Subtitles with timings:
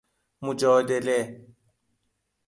[0.41, 1.45] مجادله